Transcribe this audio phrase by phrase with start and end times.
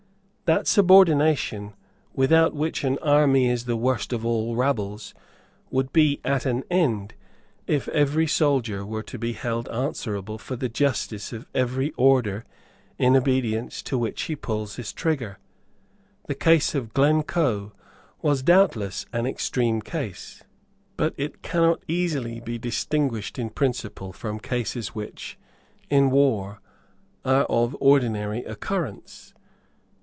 [0.45, 1.75] That subordination
[2.13, 5.13] without which an army is the worst of all rabbles
[5.69, 7.13] would be at an end,
[7.67, 12.43] if every soldier were to be held answerable for the justice of every order
[12.97, 15.39] in obedience to which he pulls his trigger.
[16.27, 17.71] The case of Glencoe
[18.21, 20.43] was, doubtless, an extreme case;
[20.97, 25.37] but it cannot easily be distinguished in principle from cases which,
[25.89, 26.59] in war,
[27.23, 29.33] are of ordinary occurrence.